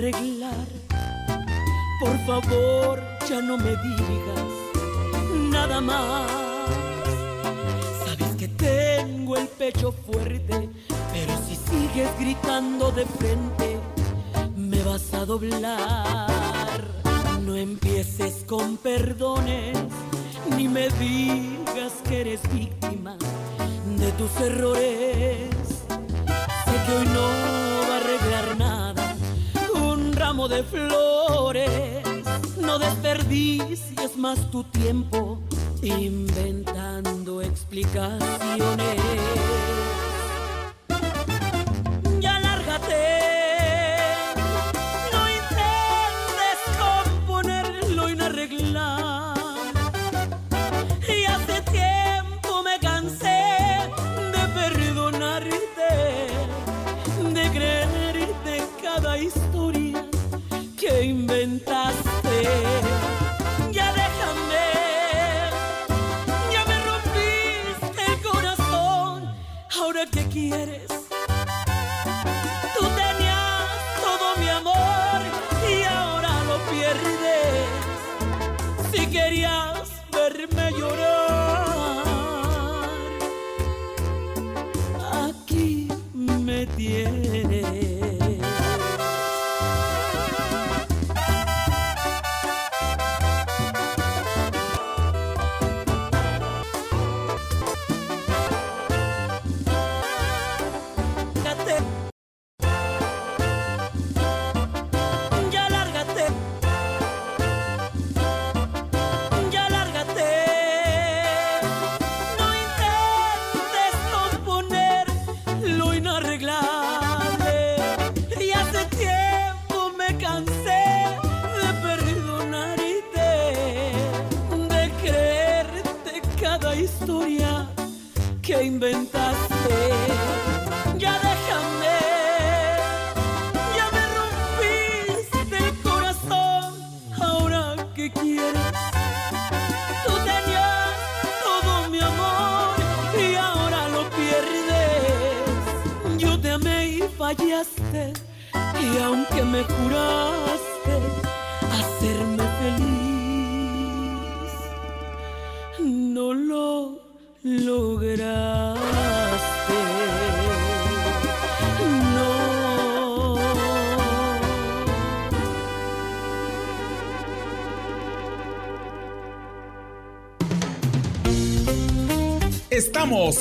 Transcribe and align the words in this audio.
Arreglar. 0.00 0.66
Por 2.00 2.18
favor, 2.26 3.02
ya 3.28 3.42
no 3.42 3.58
me 3.58 3.70
digas 3.70 4.50
nada 5.50 5.80
más. 5.80 6.30
Sabes 8.04 8.34
que 8.36 8.48
tengo 8.48 9.36
el 9.36 9.46
pecho 9.48 9.92
fuerte, 9.92 10.70
pero 11.12 11.32
si 11.46 11.56
sigues 11.56 12.08
gritando 12.18 12.90
de 12.92 13.04
frente, 13.04 13.78
me 14.56 14.82
vas 14.84 15.12
a 15.12 15.26
doblar. 15.26 16.80
No 17.42 17.54
empieces 17.54 18.44
con 18.46 18.78
perdones, 18.78 19.76
ni 20.56 20.66
me 20.68 20.88
digas 20.88 21.92
que 22.08 22.22
eres 22.22 22.40
víctima 22.54 23.16
de 23.98 24.12
tus 24.12 24.34
errores. 24.40 25.50
Sé 26.64 26.76
que 26.86 26.92
hoy 26.96 27.06
no 27.06 27.59
de 30.48 30.62
flores. 30.62 32.02
No 32.56 32.78
desperdicies 32.78 34.16
más 34.16 34.50
tu 34.50 34.64
tiempo 34.64 35.38
inventando 35.82 37.42
explicaciones. 37.42 39.00
Ya 42.20 42.40
lárgate. 42.40 43.19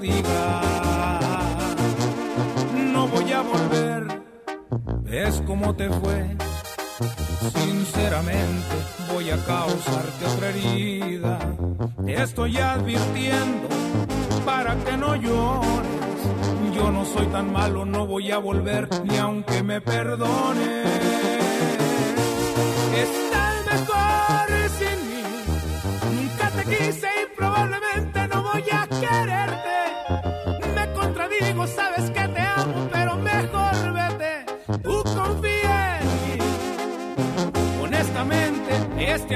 No 0.00 0.04
voy 3.08 3.32
a 3.32 3.40
volver, 3.40 4.06
ves 5.02 5.42
cómo 5.44 5.74
te 5.74 5.88
fue. 5.88 6.36
Sinceramente 7.52 8.76
voy 9.12 9.30
a 9.30 9.44
causarte 9.44 10.24
otra 10.24 10.50
herida. 10.50 11.40
Te 12.06 12.22
estoy 12.22 12.58
advirtiendo 12.58 13.66
para 14.46 14.76
que 14.84 14.96
no 14.96 15.16
llores. 15.16 15.90
Yo 16.76 16.92
no 16.92 17.04
soy 17.04 17.26
tan 17.26 17.52
malo, 17.52 17.84
no 17.84 18.06
voy 18.06 18.30
a 18.30 18.38
volver 18.38 18.88
ni 19.02 19.16
aunque 19.16 19.64
me 19.64 19.80
perdone. 19.80 21.37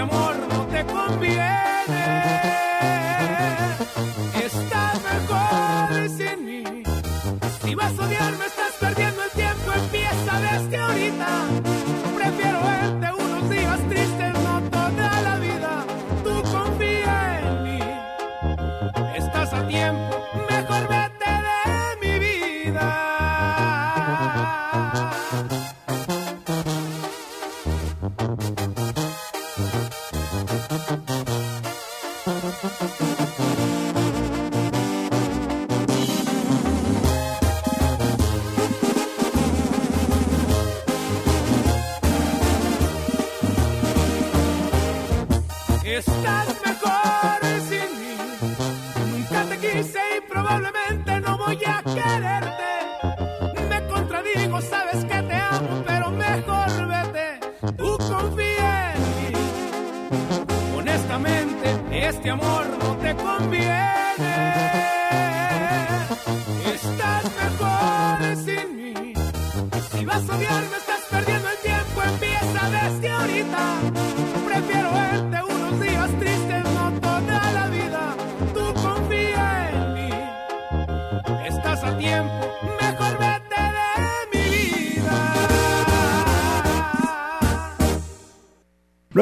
Amor 0.03 0.35
no 0.49 0.67
te 0.67 0.85
conviene. 0.85 1.72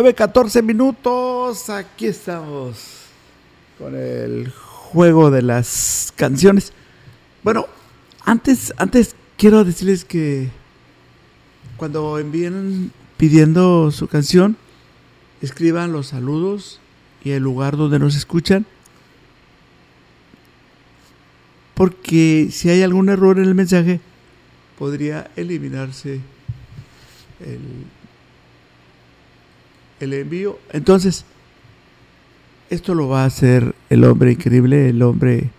9.14 0.01 0.63
minutos, 0.63 1.69
aquí 1.69 2.07
estamos 2.07 3.03
con 3.79 3.95
el 3.95 4.49
juego 4.49 5.31
de 5.31 5.43
las 5.43 6.11
canciones. 6.17 6.73
Bueno, 7.43 7.67
antes, 8.25 8.73
antes 8.79 9.15
quiero 9.37 9.63
decirles 9.63 10.07
que 10.07 10.49
cuando 11.77 12.19
envíen 12.19 12.93
pidiendo 13.19 13.91
su 13.91 14.09
canción, 14.09 14.57
escriban 15.43 15.93
los 15.93 16.07
saludos 16.07 16.81
y 17.23 17.33
el 17.33 17.43
lugar 17.43 17.77
donde 17.77 17.99
nos 17.99 18.17
escuchan. 18.17 18.65
Porque 21.75 22.49
si 22.51 22.71
hay 22.71 22.83
algún 22.83 23.11
error 23.11 23.37
en 23.37 23.45
el 23.45 23.55
mensaje, 23.55 24.01
podría 24.79 25.31
eliminarse 25.37 26.21
el 27.41 27.61
el 30.01 30.15
envío. 30.15 30.59
Entonces, 30.73 31.25
esto 32.71 32.95
lo 32.95 33.09
va 33.09 33.23
a 33.23 33.27
hacer 33.27 33.75
el 33.89 34.05
hombre 34.05 34.33
increíble, 34.33 34.89
el 34.89 35.03
hombre 35.03 35.51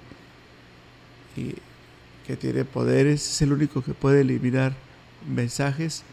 que 2.25 2.35
tiene 2.35 2.65
poderes, 2.65 3.27
es 3.27 3.41
el 3.41 3.53
único 3.53 3.81
que 3.81 3.93
puede 3.93 4.21
eliminar 4.21 4.73
mensajes. 5.27 6.03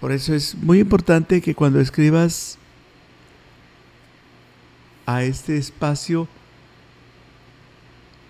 Por 0.00 0.12
eso 0.12 0.34
es 0.34 0.54
muy 0.54 0.80
importante 0.80 1.40
que 1.40 1.54
cuando 1.54 1.80
escribas 1.80 2.58
a 5.06 5.22
este 5.24 5.56
espacio, 5.56 6.28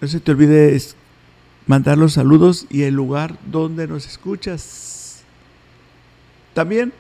no 0.01 0.09
se 0.09 0.21
te 0.21 0.31
olvide 0.31 0.81
mandar 1.67 1.99
los 1.99 2.15
saludos 2.15 2.67
y 2.71 2.83
el 2.83 2.95
lugar 2.95 3.39
donde 3.47 3.87
nos 3.87 4.07
escuchas. 4.07 5.23
También 6.55 6.93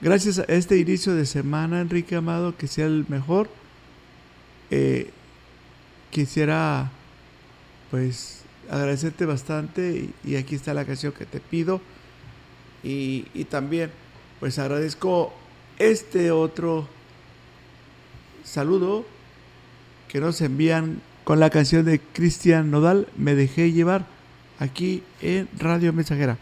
Gracias 0.00 0.38
a 0.38 0.44
este 0.44 0.76
inicio 0.76 1.14
de 1.14 1.24
semana, 1.24 1.80
Enrique 1.80 2.16
Amado, 2.16 2.54
que 2.54 2.66
sea 2.66 2.84
el 2.84 3.06
mejor. 3.08 3.48
Eh, 4.70 5.10
quisiera, 6.10 6.90
pues, 7.90 8.42
agradecerte 8.70 9.24
bastante 9.24 10.10
y, 10.22 10.36
aquí 10.36 10.54
está 10.54 10.74
la 10.74 10.84
canción 10.84 11.12
que 11.12 11.24
te 11.24 11.40
pido. 11.40 11.80
Y, 12.84 13.26
y 13.32 13.44
también, 13.44 13.90
pues 14.38 14.58
agradezco 14.58 15.32
este 15.78 16.30
otro 16.30 16.86
saludo 18.44 19.06
que 20.08 20.20
nos 20.20 20.42
envían 20.42 21.00
con 21.24 21.40
la 21.40 21.48
canción 21.48 21.86
de 21.86 22.00
Cristian 22.00 22.70
Nodal, 22.70 23.08
Me 23.16 23.34
dejé 23.34 23.72
llevar, 23.72 24.04
aquí 24.58 25.02
en 25.22 25.48
Radio 25.58 25.92
Mensajera. 25.94 26.38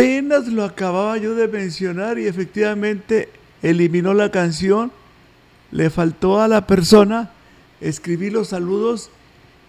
Apenas 0.00 0.48
lo 0.48 0.64
acababa 0.64 1.18
yo 1.18 1.34
de 1.34 1.46
mencionar 1.46 2.18
y 2.18 2.26
efectivamente 2.26 3.28
eliminó 3.60 4.14
la 4.14 4.30
canción. 4.30 4.90
Le 5.72 5.90
faltó 5.90 6.40
a 6.40 6.48
la 6.48 6.66
persona 6.66 7.30
escribir 7.82 8.32
los 8.32 8.48
saludos 8.48 9.10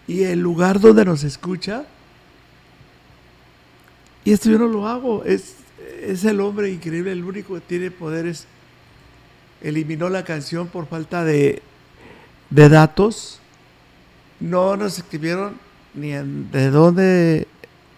y 0.08 0.22
el 0.22 0.40
lugar 0.40 0.80
donde 0.80 1.04
nos 1.04 1.22
escucha. 1.22 1.84
Y 4.24 4.32
esto 4.32 4.48
yo 4.48 4.58
no 4.58 4.68
lo 4.68 4.88
hago. 4.88 5.22
Es, 5.26 5.56
es 6.00 6.24
el 6.24 6.40
hombre 6.40 6.70
increíble, 6.70 7.12
el 7.12 7.24
único 7.24 7.52
que 7.56 7.60
tiene 7.60 7.90
poderes. 7.90 8.46
Eliminó 9.60 10.08
la 10.08 10.24
canción 10.24 10.66
por 10.66 10.86
falta 10.86 11.24
de, 11.24 11.60
de 12.48 12.68
datos. 12.70 13.38
No 14.40 14.78
nos 14.78 14.96
escribieron 14.96 15.58
ni 15.92 16.12
de 16.12 16.70
dónde 16.70 17.46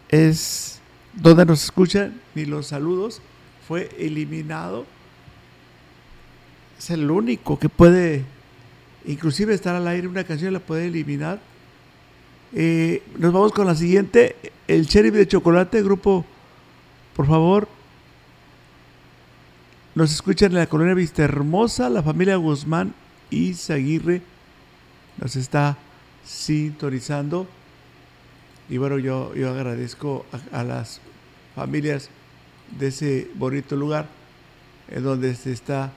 es 0.09 0.74
donde 1.17 1.47
nos 1.47 1.65
escuchan 1.65 2.21
ni 2.35 2.45
los 2.45 2.69
saludos, 2.69 3.21
fue 3.67 3.91
eliminado. 3.99 4.87
Es 6.79 6.91
el 6.91 7.11
único 7.11 7.59
que 7.59 7.69
puede, 7.69 8.25
inclusive 9.07 9.55
estar 9.55 9.75
al 9.75 9.87
aire 9.89 10.09
una 10.09 10.25
canción 10.25 10.53
la 10.53 10.61
puede 10.61 10.87
eliminar. 10.87 11.41
Eh, 12.53 13.03
nos 13.19 13.33
vamos 13.33 13.53
con 13.53 13.67
la 13.67 13.75
siguiente, 13.75 14.37
el 14.69 14.87
sheriff 14.87 15.15
de 15.15 15.27
chocolate, 15.27 15.83
grupo, 15.83 16.25
por 17.17 17.27
favor. 17.27 17.69
Nos 19.95 20.13
escuchan 20.13 20.53
en 20.53 20.59
la 20.59 20.67
colonia 20.67 20.95
Vista 20.95 21.23
Hermosa, 21.23 21.89
la 21.89 22.03
familia 22.03 22.37
Guzmán 22.37 22.95
y 23.31 23.55
Zaguirre 23.55 24.23
nos 25.19 25.37
está 25.37 25.77
sintonizando. 26.25 27.47
Y 28.69 28.79
bueno, 28.79 28.99
yo, 28.99 29.35
yo 29.35 29.51
agradezco 29.51 30.25
a, 30.53 30.61
a, 30.61 30.65
las 30.65 31.01
familias 31.55 32.11
de 32.79 32.89
ese 32.89 33.31
bonito 33.35 33.77
lugar 33.77 34.07
en 34.89 35.03
donde 35.03 35.35
se 35.35 35.53
está 35.53 35.93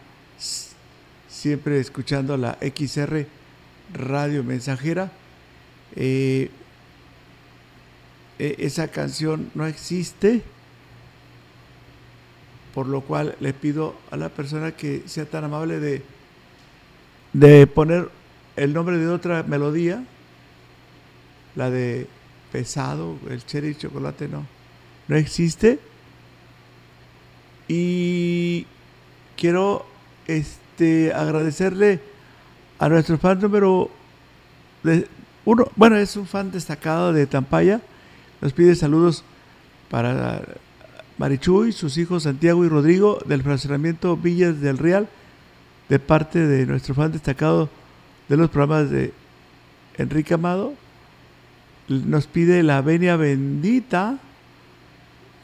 siempre 1.28 1.80
escuchando 1.80 2.38
la 2.38 2.58
XR 2.62 3.26
Radio 3.94 4.44
Mensajera. 4.44 5.12
Eh, 5.96 6.52
esa 8.40 8.88
canción 8.90 9.50
no 9.56 9.66
existe, 9.66 10.44
por 12.74 12.88
lo 12.88 13.02
cual 13.02 13.36
le 13.40 13.54
pido 13.54 13.96
a 14.12 14.18
la 14.18 14.30
persona 14.30 14.74
que 14.74 15.04
sea 15.08 15.26
tan 15.26 15.44
amable 15.44 15.80
de, 15.80 16.04
de 17.34 17.66
poner 17.66 18.10
el 18.56 18.74
nombre 18.74 18.98
de 18.98 19.08
otra 19.08 19.42
melodía, 19.44 20.04
la 21.56 21.72
de 21.72 22.08
pesado, 22.52 23.18
el 23.30 23.44
cherry 23.44 23.76
chocolate 23.76 24.28
no, 24.28 24.46
no 25.08 25.16
existe. 25.16 25.80
Y 27.68 28.66
quiero 29.36 29.86
este, 30.28 31.14
agradecerle 31.14 32.00
a 32.80 32.90
nuestro 32.90 33.18
fan 33.18 33.40
número 33.40 33.90
uno, 35.46 35.66
bueno, 35.76 35.98
es 35.98 36.16
un 36.16 36.28
fan 36.28 36.52
destacado 36.52 37.14
de 37.14 37.28
Tampaya. 37.28 37.82
Nos 38.42 38.54
pide 38.54 38.76
saludos 38.76 39.24
para 39.90 40.44
Marichuy, 41.18 41.72
sus 41.72 41.98
hijos 41.98 42.24
Santiago 42.24 42.64
y 42.64 42.70
Rodrigo 42.70 43.20
del 43.26 43.44
fraccionamiento 43.44 44.16
Villas 44.16 44.62
del 44.62 44.78
Real, 44.78 45.08
de 45.90 46.00
parte 46.00 46.46
de 46.46 46.66
nuestro 46.66 46.94
fan 46.94 47.12
destacado 47.12 47.70
de 48.30 48.38
los 48.38 48.50
programas 48.50 48.90
de 48.90 49.14
Enrique 49.98 50.34
Amado 50.34 50.74
nos 51.88 52.28
pide 52.28 52.64
la 52.64 52.82
venia 52.82 53.16
bendita 53.16 54.20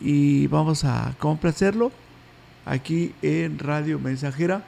y 0.04 0.48
vamos 0.48 0.84
a 0.84 1.16
complacerlo 1.18 1.92
aquí 2.66 3.16
en 3.22 3.58
Radio 3.58 4.00
Mensajera. 4.00 4.64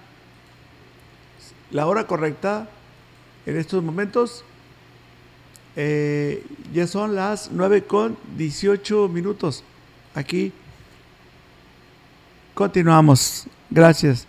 La 1.72 1.88
hora 1.88 2.08
correcta 2.08 2.70
en 3.46 3.58
estos 3.58 3.84
momentos 3.84 4.46
eh, 5.76 6.42
ya 6.74 6.88
son 6.88 7.16
las 7.16 7.52
9 7.52 7.84
con 7.84 8.18
18 8.38 9.10
minutos. 9.10 9.64
Aquí 10.14 10.54
continuamos. 12.54 13.48
Gracias 13.70 14.28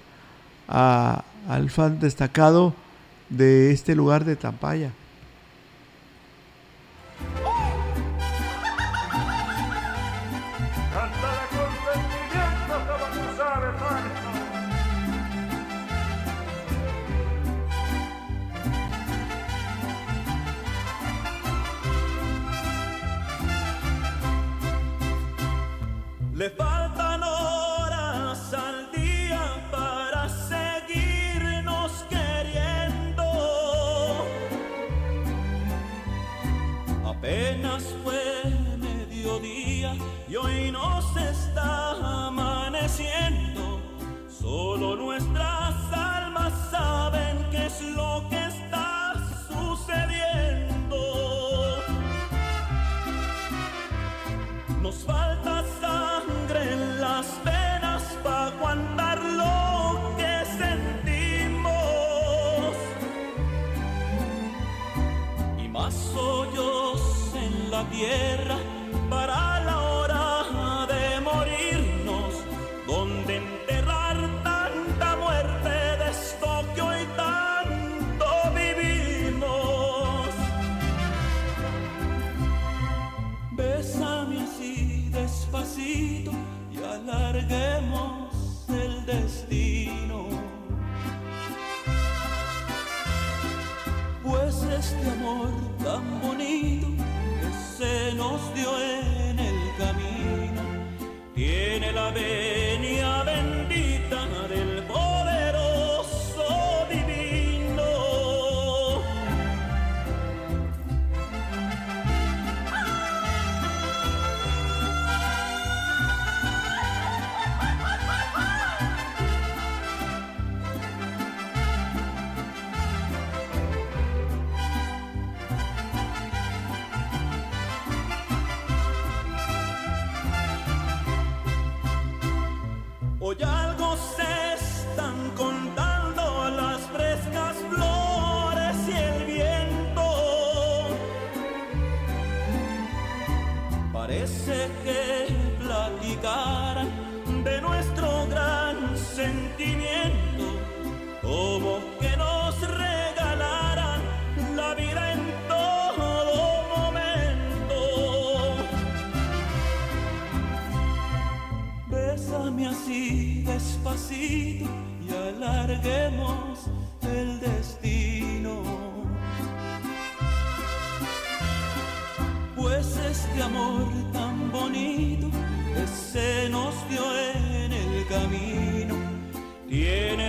a, 0.66 1.24
al 1.48 1.70
fan 1.70 2.00
destacado 2.00 2.74
de 3.28 3.70
este 3.70 3.94
lugar 3.94 4.24
de 4.24 4.34
Tampaya. 4.34 4.90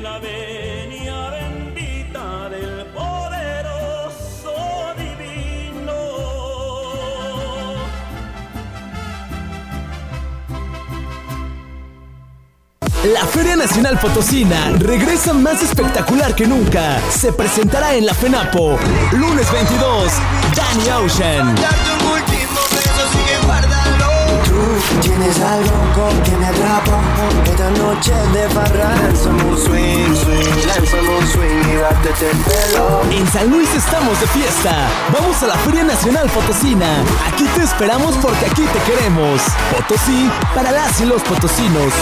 La 0.02 0.20
venia 0.20 1.30
bendita 1.30 2.50
del 2.50 2.86
poderoso 2.94 4.54
divino. 4.98 5.94
La 13.14 13.26
Feria 13.26 13.56
Nacional 13.56 14.00
Potosina 14.00 14.72
regresa 14.78 15.34
más 15.34 15.64
espectacular 15.64 16.36
que 16.36 16.46
nunca. 16.46 17.00
Se 17.10 17.34
presentará 17.34 17.96
en 17.96 18.06
la 18.06 18.14
FENAPO, 18.14 18.78
lunes 19.14 19.52
22, 19.52 20.12
Danny 20.56 20.90
Ocean. 21.06 21.97
Tienes 25.02 25.40
algo 25.42 25.72
con 25.94 26.24
que 26.24 26.32
me 26.38 26.46
atrapa 26.48 27.00
Esta 27.46 27.70
noche 27.72 28.14
de 28.34 28.50
farra 28.50 28.96
Lanzamos 28.96 29.44
un 29.44 29.58
swing, 29.58 30.16
swing 30.16 30.68
Lanzamos 30.68 31.22
un 31.22 31.28
swing 31.28 31.74
y 31.74 31.78
bátete 31.78 32.32
el 32.32 32.38
pelo 32.38 33.02
En 33.12 33.28
San 33.32 33.50
Luis 33.50 33.74
estamos 33.76 34.20
de 34.20 34.28
fiesta. 34.28 34.90
Vamos 35.14 35.42
a 35.44 35.48
la 35.48 35.56
Feria 35.58 35.84
Nacional 35.84 36.30
Potosina. 36.30 37.04
Aquí 37.32 37.46
te 37.56 37.64
esperamos 37.64 38.16
porque 38.18 38.46
aquí 38.46 38.64
te 38.64 38.92
queremos. 38.92 39.42
Potosí 39.76 40.30
para 40.56 40.72
las 40.72 41.00
y 41.02 41.06
los 41.06 41.22
potosinos. 41.24 41.94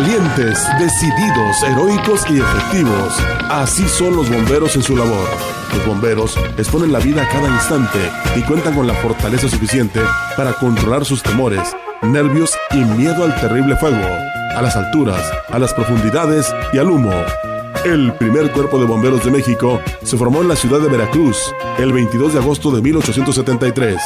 Valientes, 0.00 0.66
decididos, 0.78 1.62
heroicos 1.62 2.24
y 2.30 2.40
efectivos. 2.40 3.18
Así 3.50 3.86
son 3.86 4.16
los 4.16 4.30
bomberos 4.30 4.74
en 4.74 4.82
su 4.82 4.96
labor. 4.96 5.28
Los 5.74 5.86
bomberos 5.86 6.38
exponen 6.56 6.90
la 6.90 7.00
vida 7.00 7.22
a 7.22 7.28
cada 7.28 7.48
instante 7.48 7.98
y 8.34 8.40
cuentan 8.44 8.74
con 8.74 8.86
la 8.86 8.94
fortaleza 8.94 9.46
suficiente 9.50 10.00
para 10.38 10.54
controlar 10.54 11.04
sus 11.04 11.22
temores, 11.22 11.76
nervios 12.00 12.56
y 12.70 12.78
miedo 12.78 13.24
al 13.24 13.38
terrible 13.38 13.76
fuego, 13.76 14.02
a 14.56 14.62
las 14.62 14.74
alturas, 14.74 15.20
a 15.50 15.58
las 15.58 15.74
profundidades 15.74 16.50
y 16.72 16.78
al 16.78 16.90
humo. 16.90 17.12
El 17.84 18.14
primer 18.14 18.52
cuerpo 18.52 18.78
de 18.78 18.86
bomberos 18.86 19.22
de 19.22 19.32
México 19.32 19.82
se 20.02 20.16
formó 20.16 20.40
en 20.40 20.48
la 20.48 20.56
ciudad 20.56 20.80
de 20.80 20.88
Veracruz 20.88 21.54
el 21.76 21.92
22 21.92 22.32
de 22.32 22.38
agosto 22.38 22.70
de 22.70 22.80
1873. 22.80 24.00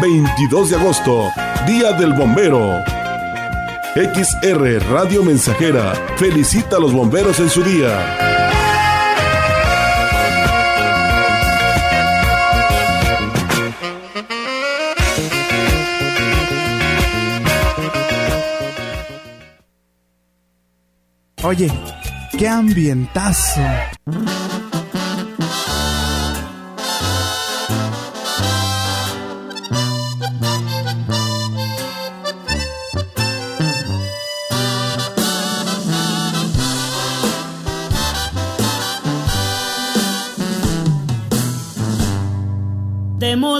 22 0.00 0.70
de 0.70 0.76
agosto, 0.76 1.28
Día 1.66 1.92
del 1.92 2.14
Bombero. 2.14 2.78
XR 3.94 4.80
Radio 4.90 5.22
Mensajera 5.24 5.92
felicita 6.16 6.76
a 6.76 6.80
los 6.80 6.92
bomberos 6.92 7.40
en 7.40 7.48
su 7.48 7.62
día. 7.62 8.28
Oye, 21.42 21.70
qué 22.38 22.48
ambientazo. 22.48 23.62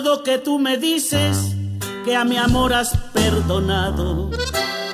Que 0.08 0.38
tú 0.38 0.58
me 0.58 0.78
dices 0.78 1.54
que 2.04 2.16
a 2.16 2.24
mi 2.24 2.38
amor 2.38 2.72
has 2.72 2.96
perdonado, 3.12 4.30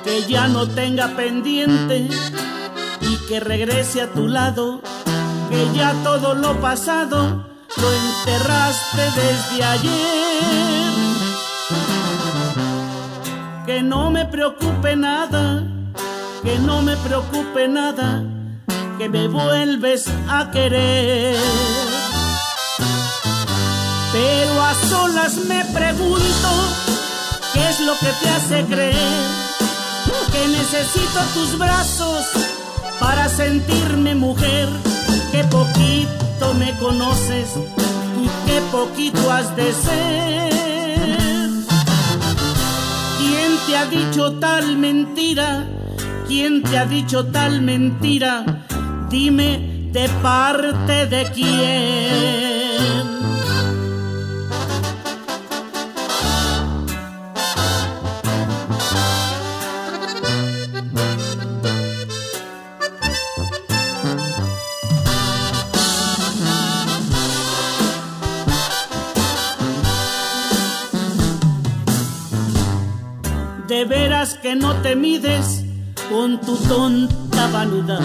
que 0.03 0.23
ya 0.27 0.49
no 0.49 0.67
tenga 0.67 1.15
pendiente 1.15 2.09
y 2.99 3.15
que 3.27 3.39
regrese 3.39 4.01
a 4.01 4.11
tu 4.11 4.27
lado, 4.27 4.81
que 5.49 5.67
ya 5.73 5.93
todo 6.03 6.35
lo 6.35 6.59
pasado 6.59 7.47
lo 7.77 7.93
enterraste 7.93 9.01
desde 9.15 9.63
ayer. 9.63 10.93
Que 13.65 13.81
no 13.83 14.11
me 14.11 14.25
preocupe 14.25 14.97
nada, 14.97 15.63
que 16.43 16.59
no 16.59 16.81
me 16.81 16.97
preocupe 16.97 17.69
nada, 17.69 18.21
que 18.97 19.07
me 19.07 19.29
vuelves 19.29 20.07
a 20.27 20.51
querer. 20.51 21.37
Pero 24.15 24.61
a 24.61 24.73
solas 24.87 25.35
me 25.45 25.65
pregunto 25.65 26.49
qué 27.53 27.69
es 27.69 27.81
lo 27.81 27.93
que 27.99 28.11
te 28.21 28.29
hace 28.29 28.63
creer 28.63 29.45
que 30.31 30.47
necesito 30.47 31.19
tus 31.33 31.57
brazos 31.57 32.25
para 32.99 33.27
sentirme 33.27 34.15
mujer, 34.15 34.69
que 35.33 35.43
poquito 35.43 36.53
me 36.57 36.71
conoces 36.77 37.49
y 38.23 38.27
que 38.47 38.61
poquito 38.71 39.31
has 39.31 39.53
de 39.57 39.73
ser. 39.73 41.49
¿Quién 43.17 43.57
te 43.67 43.77
ha 43.77 43.85
dicho 43.85 44.33
tal 44.39 44.77
mentira? 44.77 45.65
¿Quién 46.27 46.63
te 46.63 46.77
ha 46.77 46.85
dicho 46.85 47.25
tal 47.25 47.61
mentira? 47.61 48.63
Dime 49.09 49.89
de 49.91 50.07
parte 50.21 51.05
de 51.07 51.23
quién. 51.33 52.54
Que 74.33 74.55
no 74.55 74.73
te 74.81 74.95
mides 74.95 75.63
con 76.09 76.41
tu 76.41 76.57
tonta 76.57 77.47
vanidad. 77.53 78.01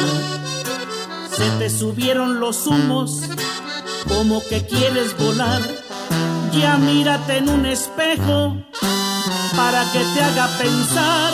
Se 1.35 1.49
te 1.59 1.71
subieron 1.71 2.41
los 2.41 2.67
humos 2.67 3.23
como 4.07 4.43
que 4.47 4.67
quieres 4.67 5.17
volar. 5.17 5.63
Ya 6.53 6.77
mírate 6.77 7.39
en 7.39 7.49
un 7.49 7.65
espejo 7.65 8.55
para 9.57 9.91
que 9.93 10.01
te 10.01 10.23
haga 10.23 10.49
pensar 10.59 11.33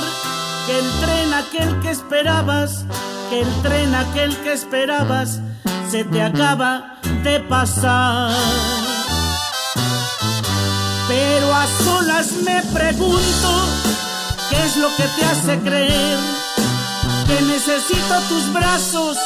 que 0.67 0.79
el 0.79 0.91
tren 1.01 1.35
aquel 1.35 1.81
que 1.81 1.91
esperabas, 1.91 2.85
que 3.29 3.41
el 3.41 3.63
tren 3.63 3.93
aquel 3.93 4.37
que 4.37 4.53
esperabas 4.53 5.41
se 5.91 6.05
te 6.05 6.23
acaba 6.23 7.01
de 7.25 7.41
pasar. 7.41 8.31
Pero 11.09 11.55
a 11.55 11.67
solas 11.83 12.33
me 12.45 12.63
pregunto 12.73 13.87
¿Qué 14.51 14.57
es 14.65 14.77
lo 14.77 14.89
que 14.97 15.05
te 15.17 15.25
hace 15.25 15.59
creer 15.61 16.19
que 17.27 17.43
necesito 17.43 18.15
tus 18.29 18.53
brazos 18.53 19.17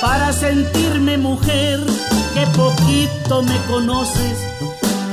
para 0.00 0.32
sentirme 0.32 1.18
mujer? 1.18 1.80
Que 2.34 2.46
poquito 2.48 3.42
me 3.42 3.56
conoces 3.68 4.38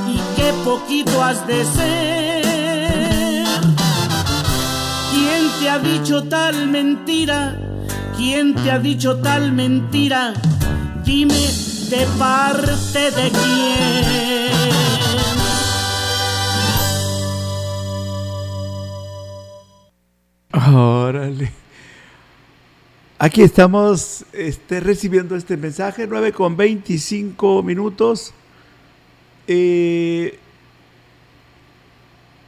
y 0.07 0.17
que 0.35 0.53
poquito 0.63 1.23
has 1.23 1.45
de 1.47 1.65
ser. 1.65 3.45
¿Quién 5.11 5.49
te 5.59 5.69
ha 5.69 5.79
dicho 5.79 6.23
tal 6.23 6.67
mentira? 6.67 7.55
¿Quién 8.17 8.55
te 8.55 8.71
ha 8.71 8.79
dicho 8.79 9.17
tal 9.17 9.51
mentira? 9.51 10.33
Dime 11.03 11.47
de 11.89 12.07
parte 12.17 13.11
de 13.11 13.31
quién. 13.31 14.90
Órale. 20.69 21.51
Aquí 23.17 23.41
estamos 23.41 24.25
este, 24.31 24.79
recibiendo 24.79 25.35
este 25.35 25.57
mensaje, 25.57 26.05
9 26.07 26.33
con 26.33 26.55
25 26.55 27.63
minutos. 27.63 28.33
Eh, 29.47 30.37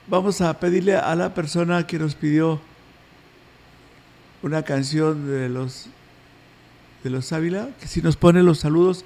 vamos 0.08 0.42
a 0.42 0.60
pedirle 0.60 0.96
a 0.96 1.16
la 1.16 1.34
persona 1.34 1.88
que 1.88 1.98
nos 1.98 2.14
pidió 2.14 2.62
una 4.44 4.62
canción 4.62 5.28
de 5.28 5.50
los 5.50 5.88
de 7.04 7.10
los 7.10 7.34
Ávila, 7.34 7.70
que 7.82 7.88
si 7.88 8.02
nos 8.02 8.16
pone 8.16 8.44
los 8.44 8.60
saludos 8.60 9.04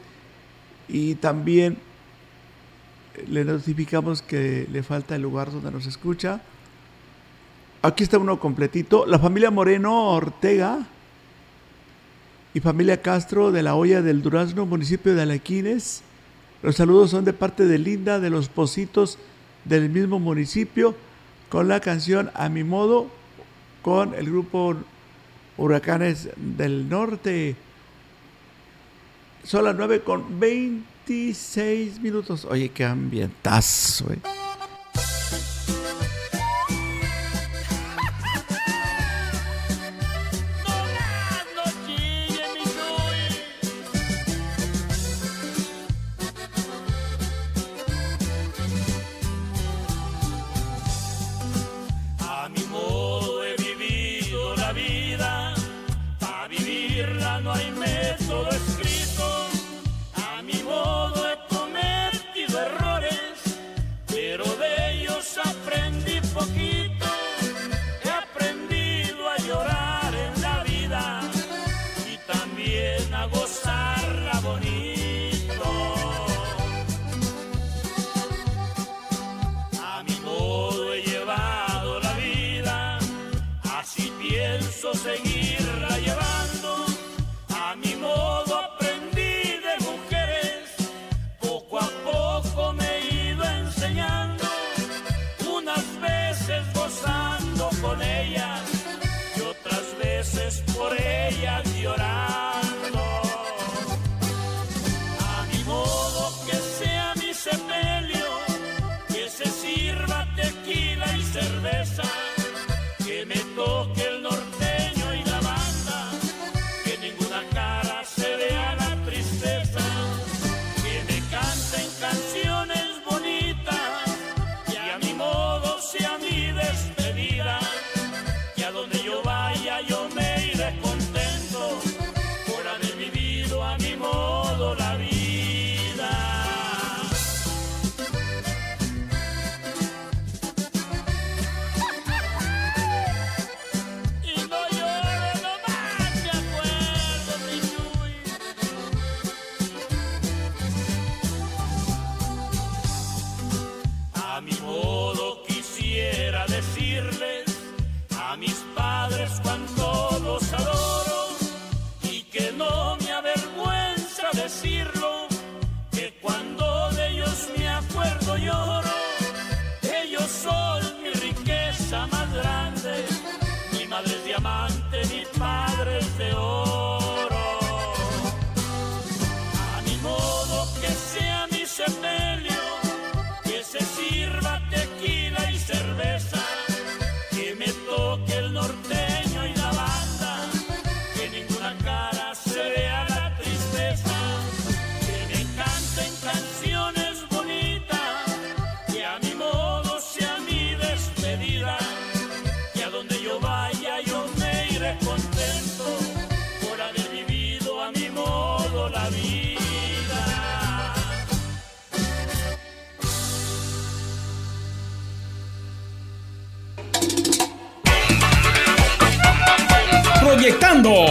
y 0.88 1.16
también 1.16 1.78
le 3.28 3.44
notificamos 3.44 4.22
que 4.22 4.68
le 4.72 4.84
falta 4.84 5.16
el 5.16 5.22
lugar 5.22 5.52
donde 5.52 5.72
nos 5.72 5.86
escucha. 5.86 6.42
Aquí 7.88 8.04
está 8.04 8.18
uno 8.18 8.38
completito. 8.38 9.06
La 9.06 9.18
familia 9.18 9.50
Moreno 9.50 10.10
Ortega 10.10 10.86
y 12.54 12.60
familia 12.60 13.02
Castro 13.02 13.54
de 13.54 13.64
la 13.64 13.76
Olla 13.76 14.02
del 14.02 14.22
Durazno, 14.22 14.66
municipio 14.66 15.16
de 15.16 15.22
Alequines. 15.22 16.02
Los 16.62 16.76
saludos 16.76 17.12
son 17.12 17.24
de 17.24 17.32
parte 17.32 17.66
de 17.66 17.78
Linda 17.78 18.20
de 18.20 18.30
los 18.30 18.50
Positos 18.50 19.18
del 19.64 19.90
mismo 19.90 20.20
municipio 20.20 20.96
con 21.48 21.70
la 21.70 21.80
canción 21.80 22.30
A 22.34 22.50
mi 22.50 22.66
modo 22.66 23.08
con 23.82 24.14
el 24.16 24.26
grupo 24.26 24.76
Huracanes 25.56 26.28
del 26.36 26.90
Norte. 26.90 27.56
Son 29.46 29.64
las 29.64 29.78
9 29.78 30.02
con 30.02 30.38
26 30.42 32.02
minutos. 32.02 32.44
Oye, 32.44 32.68
qué 32.68 32.84
ambientazo, 32.84 34.12
eh. 34.12 34.47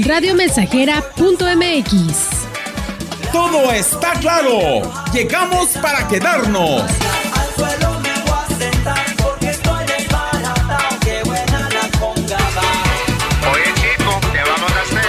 Radiomensajera.mx. 0.00 2.46
Todo 3.30 3.70
está 3.72 4.14
claro. 4.14 4.80
Llegamos 5.12 5.68
para 5.82 6.08
quedarnos. 6.08 6.90
Oye 13.52 13.64
chico, 13.74 14.18
¿qué 14.32 14.40
vamos 14.48 14.72
a 14.72 14.80
hacer? 14.80 15.04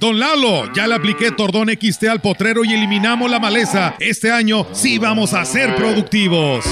Don 0.00 0.18
Lalo, 0.18 0.72
ya 0.72 0.86
le 0.86 0.94
apliqué 0.94 1.32
Tordón 1.32 1.68
XT 1.68 2.04
al 2.04 2.22
potrero 2.22 2.64
y 2.64 2.72
eliminamos 2.72 3.30
la 3.30 3.38
maleza. 3.38 3.94
Este 3.98 4.32
año 4.32 4.66
sí 4.72 4.96
vamos 4.98 5.34
a 5.34 5.44
ser 5.44 5.76
productivos. 5.76 6.64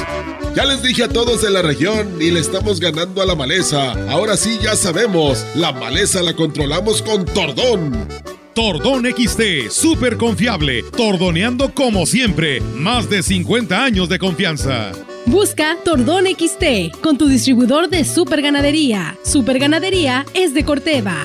Ya 0.55 0.65
les 0.65 0.83
dije 0.83 1.05
a 1.05 1.09
todos 1.09 1.43
de 1.43 1.51
la 1.51 1.63
región 1.63 2.21
y 2.21 2.31
le 2.33 2.41
estamos 2.41 2.81
ganando 2.81 3.23
a 3.23 3.27
la 3.27 3.37
maleza. 3.37 3.93
Ahora 4.11 4.37
sí 4.37 4.59
ya 4.61 4.75
sabemos, 4.75 5.47
la 5.55 5.73
maleza 5.73 6.23
la 6.23 6.35
controlamos 6.35 7.03
con 7.03 7.25
Tordón. 7.25 8.09
Tordón 8.53 9.07
XT, 9.07 9.71
súper 9.71 10.17
confiable, 10.17 10.83
tordoneando 10.97 11.73
como 11.73 12.05
siempre, 12.05 12.61
más 12.75 13.09
de 13.09 13.23
50 13.23 13.85
años 13.85 14.09
de 14.09 14.19
confianza. 14.19 14.91
Busca 15.27 15.77
Tordón 15.85 16.25
XT 16.27 17.01
con 17.01 17.17
tu 17.17 17.29
distribuidor 17.29 17.89
de 17.89 18.05
Super 18.05 18.43
Ganadería. 18.43 19.17
Super 19.23 19.61
Ganadería 19.61 20.27
es 20.35 20.53
de 20.53 20.65
Corteva. 20.65 21.25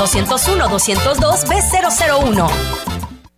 B001. 1.45 2.90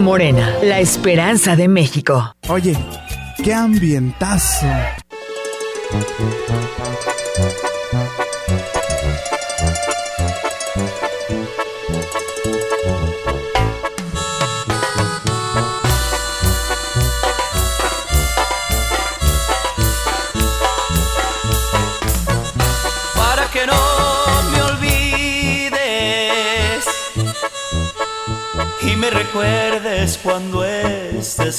Morena, 0.00 0.52
la 0.62 0.80
esperanza 0.80 1.56
de 1.56 1.68
México. 1.68 2.34
Oye, 2.48 2.76
qué 3.42 3.54
ambientazo. 3.54 4.66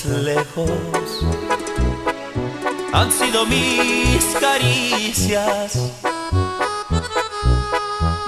Lejos. 0.08 0.70
Han 2.94 3.12
sido 3.12 3.46
mis 3.46 4.24
caricias, 4.40 5.78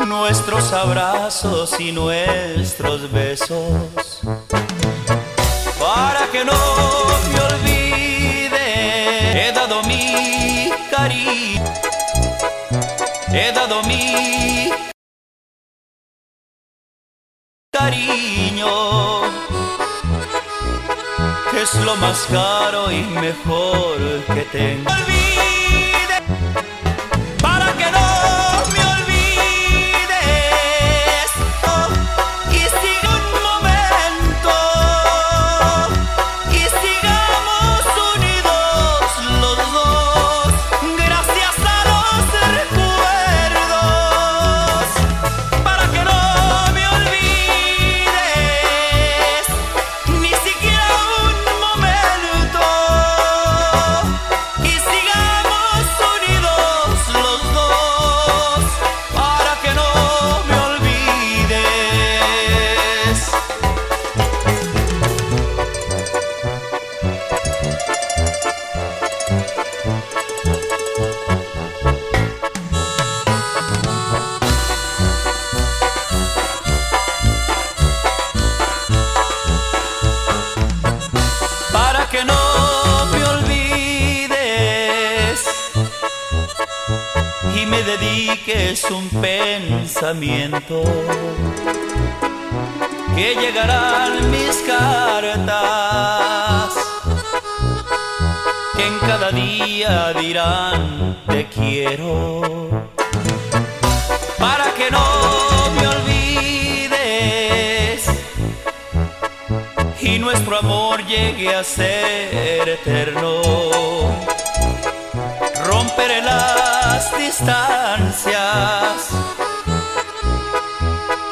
nuestros 0.06 0.74
abrazos 0.74 1.80
y 1.80 1.92
nuestros 1.92 3.12
besos. 3.12 4.22
Para 5.80 6.28
que 6.32 6.44
no 6.44 6.54
me 7.32 7.40
olvide, 7.56 9.48
he 9.48 9.52
dado 9.54 9.84
mi 9.84 10.70
cariño 10.92 11.38
he 13.34 13.52
dado 13.52 13.84
mi 13.84 14.72
lo 21.88 21.96
más 21.96 22.28
caro 22.30 22.92
y 22.92 23.02
mejor 23.02 23.98
que 24.34 24.42
tengo. 24.52 25.17
Dediques 88.78 88.92
un 88.92 89.10
pensamiento 89.22 90.84
que 93.16 93.36
llegarán 93.36 94.30
mis 94.32 94.58
cartas 94.68 95.46
que 98.76 98.86
en 98.86 99.00
cada 99.00 99.32
día 99.32 100.14
dirán 100.14 101.24
te 101.28 101.48
quiero 101.48 102.70
para 104.38 104.74
que 104.74 104.92
no 104.92 105.72
me 105.80 105.88
olvides 105.88 106.92
y 110.02 110.20
nuestro 110.20 110.60
amor 110.60 111.04
llegue 111.06 111.56
a 111.56 111.64
ser 111.64 112.70
eterno. 112.70 114.37
Romperé 115.88 116.22
las 116.22 117.18
distancias 117.18 118.36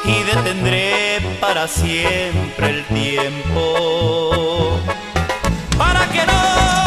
y 0.02 0.22
detendré 0.22 1.20
para 1.40 1.68
siempre 1.68 2.70
el 2.70 2.84
tiempo. 2.86 4.80
Para 5.76 6.06
que 6.08 6.24
no 6.24 6.85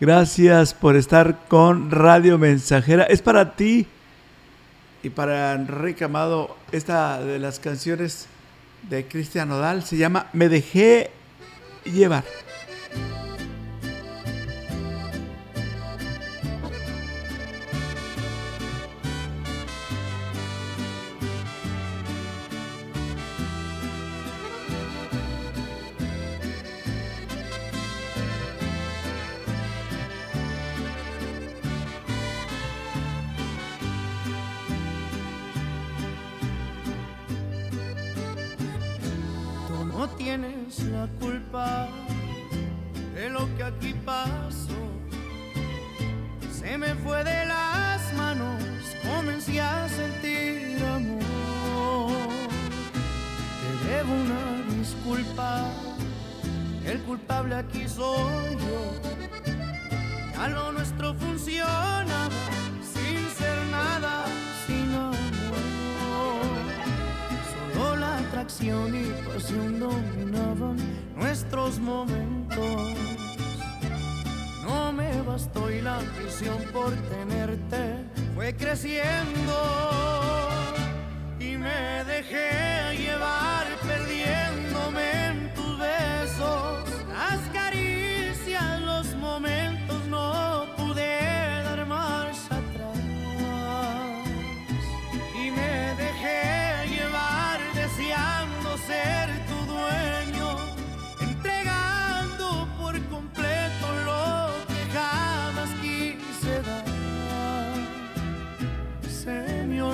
Gracias 0.00 0.74
por 0.74 0.94
estar 0.94 1.40
con 1.48 1.90
Radio 1.90 2.38
Mensajera. 2.38 3.02
Es 3.02 3.20
para 3.20 3.56
ti 3.56 3.84
y 5.02 5.10
para 5.10 5.54
Enrique 5.54 6.04
Amado 6.04 6.56
esta 6.70 7.20
de 7.20 7.40
las 7.40 7.58
canciones 7.58 8.28
de 8.88 9.08
Cristian 9.08 9.48
Nodal. 9.48 9.82
Se 9.82 9.96
llama 9.96 10.28
Me 10.32 10.48
dejé 10.48 11.10
llevar. 11.84 12.22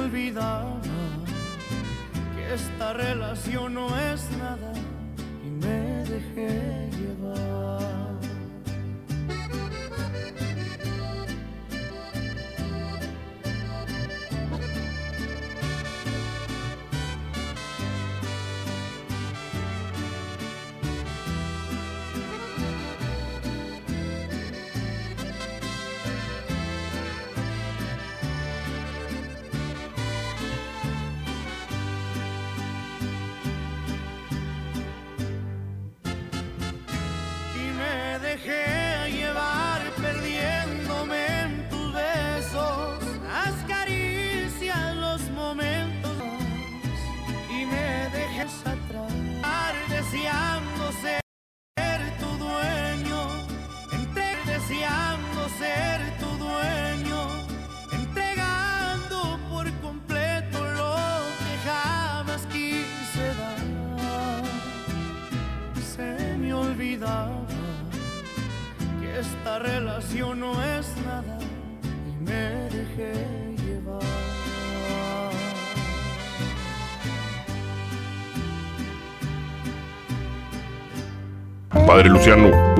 Olvidaba 0.05 0.81
que 2.35 2.55
esta 2.55 2.93
relación 2.93 3.75
no 3.75 3.87
es 4.13 4.31
nada 4.39 4.73
y 5.45 5.51
me 5.51 6.05
dejé 6.05 6.91
llevar. 6.93 7.94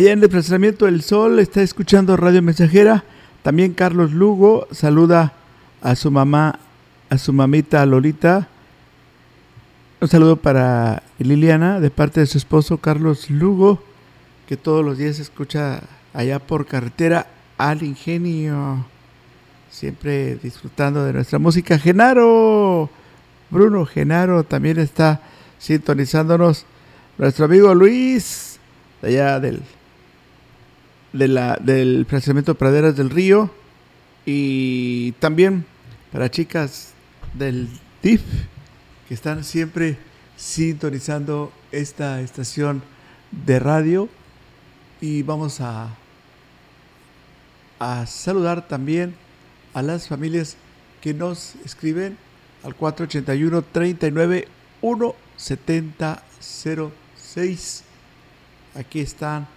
Allá 0.00 0.12
en 0.12 0.22
el 0.22 0.30
procesamiento 0.30 0.86
del 0.86 1.02
sol 1.02 1.38
está 1.40 1.60
escuchando 1.60 2.16
Radio 2.16 2.40
Mensajera. 2.40 3.04
También 3.42 3.74
Carlos 3.74 4.12
Lugo 4.12 4.66
saluda 4.70 5.34
a 5.82 5.94
su 5.94 6.10
mamá, 6.10 6.58
a 7.10 7.18
su 7.18 7.34
mamita 7.34 7.84
Lolita. 7.84 8.48
Un 10.00 10.08
saludo 10.08 10.36
para 10.36 11.02
Liliana 11.18 11.80
de 11.80 11.90
parte 11.90 12.20
de 12.20 12.26
su 12.26 12.38
esposo 12.38 12.78
Carlos 12.78 13.28
Lugo, 13.28 13.82
que 14.48 14.56
todos 14.56 14.82
los 14.82 14.96
días 14.96 15.18
escucha 15.18 15.82
allá 16.14 16.38
por 16.38 16.64
carretera 16.64 17.26
al 17.58 17.82
ingenio. 17.82 18.86
Siempre 19.70 20.36
disfrutando 20.36 21.04
de 21.04 21.12
nuestra 21.12 21.38
música. 21.38 21.78
Genaro, 21.78 22.88
Bruno 23.50 23.84
Genaro 23.84 24.44
también 24.44 24.78
está 24.78 25.20
sintonizándonos. 25.58 26.64
Nuestro 27.18 27.44
amigo 27.44 27.74
Luis, 27.74 28.58
allá 29.02 29.38
del, 29.38 29.62
de 31.12 31.28
la, 31.28 31.56
del 31.60 32.06
fraccionamiento 32.06 32.54
Praderas 32.54 32.96
del 32.96 33.10
Río. 33.10 33.50
Y 34.26 35.12
también 35.12 35.64
para 36.12 36.30
chicas 36.30 36.92
del 37.34 37.68
DIF 38.02 38.22
que 39.08 39.14
están 39.14 39.44
siempre 39.44 39.96
sintonizando 40.36 41.52
esta 41.72 42.20
estación 42.20 42.82
de 43.30 43.58
radio. 43.58 44.08
Y 45.00 45.22
vamos 45.22 45.60
a, 45.60 45.96
a 47.78 48.06
saludar 48.06 48.68
también 48.68 49.14
a 49.74 49.82
las 49.82 50.08
familias 50.08 50.56
que 51.00 51.14
nos 51.14 51.54
escriben 51.64 52.18
al 52.62 52.74
481 52.74 53.62
39 53.72 54.48
170 54.80 56.22
06. 56.40 57.84
Aquí 58.74 59.00
están 59.00 59.48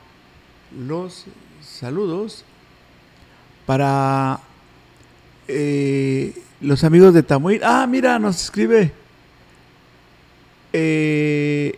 los 0.77 1.25
saludos 1.61 2.43
para 3.65 4.39
eh, 5.47 6.41
los 6.61 6.83
amigos 6.83 7.13
de 7.13 7.23
Tamuín. 7.23 7.61
Ah, 7.63 7.85
mira, 7.87 8.19
nos 8.19 8.41
escribe 8.41 8.91
eh, 10.73 11.77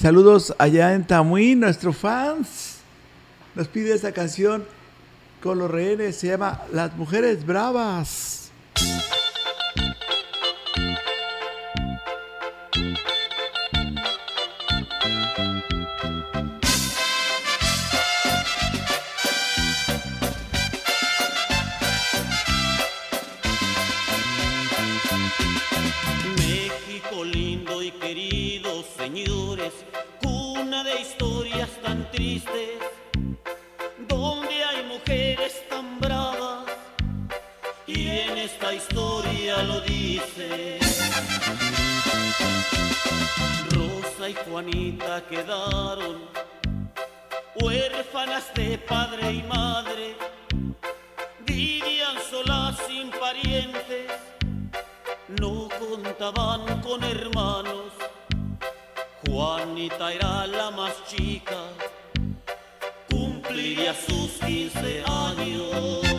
Saludos 0.00 0.54
allá 0.56 0.94
en 0.94 1.06
Tamuín, 1.06 1.60
nuestros 1.60 1.94
fans. 1.94 2.78
Nos 3.54 3.68
pide 3.68 3.92
esta 3.92 4.12
canción 4.12 4.64
con 5.42 5.58
los 5.58 5.70
rehenes, 5.70 6.16
se 6.16 6.28
llama 6.28 6.62
Las 6.72 6.96
Mujeres 6.96 7.44
Bravas. 7.44 8.50
De 48.54 48.78
padre 48.78 49.32
y 49.32 49.42
madre, 49.42 50.16
vivían 51.46 52.16
solas 52.30 52.76
sin 52.88 53.10
parientes 53.10 54.10
no 55.38 55.68
contaban 55.78 56.80
con 56.80 57.04
hermanos. 57.04 57.92
Juanita 59.26 60.12
era 60.12 60.46
la 60.46 60.70
más 60.70 61.04
chica, 61.06 61.60
cumpliría 63.10 63.94
sus 63.94 64.32
15 64.44 65.04
años. 65.06 66.09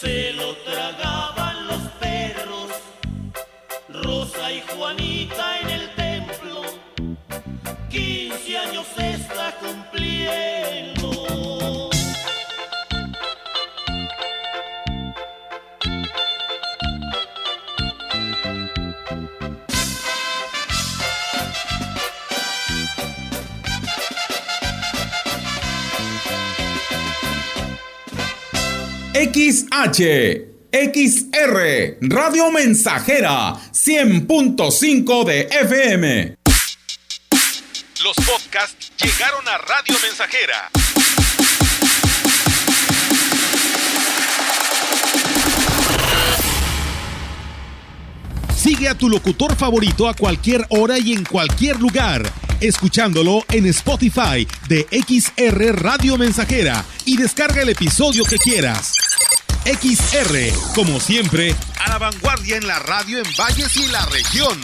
Se 0.00 0.32
lo 0.32 0.56
tragaban 0.56 1.66
los 1.66 1.82
perros. 2.00 2.70
Rosa 3.90 4.50
y 4.50 4.62
Juanita 4.62 5.60
en 5.60 5.68
el 5.68 5.94
templo, 5.94 6.62
15 7.90 8.58
años 8.58 8.86
está 8.96 9.54
cumpliendo. 9.60 10.99
XH, 29.20 30.46
XR, 30.72 31.98
Radio 32.00 32.50
Mensajera, 32.50 33.52
100.5 33.70 35.24
de 35.26 35.40
FM. 35.42 36.36
Los 38.02 38.16
podcasts 38.16 38.90
llegaron 38.96 39.46
a 39.46 39.58
Radio 39.58 39.94
Mensajera. 40.02 40.70
Sigue 48.56 48.88
a 48.88 48.94
tu 48.94 49.10
locutor 49.10 49.54
favorito 49.54 50.08
a 50.08 50.14
cualquier 50.14 50.64
hora 50.70 50.98
y 50.98 51.12
en 51.12 51.24
cualquier 51.24 51.78
lugar, 51.78 52.22
escuchándolo 52.62 53.44
en 53.50 53.66
Spotify 53.66 54.48
de 54.66 54.86
XR 54.90 55.78
Radio 55.78 56.16
Mensajera 56.16 56.86
y 57.04 57.18
descarga 57.18 57.60
el 57.60 57.68
episodio 57.68 58.24
que 58.24 58.38
quieras. 58.38 58.94
XR, 59.64 60.52
como 60.74 61.00
siempre, 61.00 61.54
a 61.78 61.90
la 61.90 61.98
vanguardia 61.98 62.56
en 62.56 62.66
la 62.66 62.78
radio 62.78 63.18
en 63.18 63.36
Valles 63.36 63.76
y 63.76 63.88
la 63.88 64.04
región. 64.06 64.58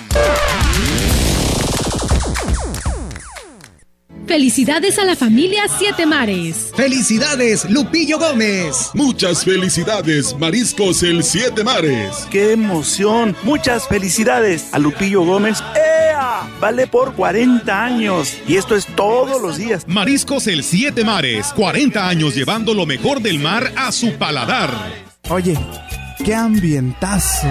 Felicidades 4.26 4.98
a 4.98 5.04
la 5.04 5.14
familia 5.14 5.62
Siete 5.78 6.04
Mares. 6.04 6.72
¡Felicidades, 6.74 7.70
Lupillo 7.70 8.18
Gómez! 8.18 8.90
Muchas 8.92 9.44
felicidades, 9.44 10.36
Mariscos 10.36 11.04
el 11.04 11.22
Siete 11.22 11.62
Mares. 11.62 12.26
¡Qué 12.30 12.52
emoción! 12.52 13.36
Muchas 13.44 13.86
felicidades 13.86 14.66
a 14.72 14.80
Lupillo 14.80 15.22
Gómez. 15.22 15.62
¡Ea! 15.76 16.50
Vale 16.60 16.88
por 16.88 17.14
40 17.14 17.84
años. 17.84 18.36
Y 18.48 18.56
esto 18.56 18.74
es 18.74 18.86
todos 18.96 19.40
los 19.40 19.58
días. 19.58 19.86
Mariscos 19.86 20.48
el 20.48 20.64
Siete 20.64 21.04
Mares, 21.04 21.52
40 21.54 22.08
años 22.08 22.34
llevando 22.34 22.74
lo 22.74 22.84
mejor 22.84 23.22
del 23.22 23.38
mar 23.38 23.72
a 23.76 23.92
su 23.92 24.14
paladar. 24.14 24.74
Oye, 25.28 25.56
qué 26.24 26.34
ambientazo. 26.34 27.46